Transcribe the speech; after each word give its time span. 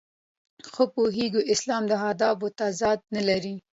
ښه 0.73 0.83
پوهېږو 0.93 1.41
اسلام 1.53 1.83
هدفونو 2.03 2.53
تضاد 2.59 2.99
نه 3.15 3.21
لري. 3.29 3.55